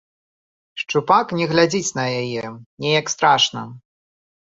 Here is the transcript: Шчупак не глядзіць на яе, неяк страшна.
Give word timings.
Шчупак 0.83 1.27
не 1.41 1.45
глядзіць 1.53 1.95
на 2.01 2.05
яе, 2.25 2.45
неяк 2.87 3.15
страшна. 3.19 3.61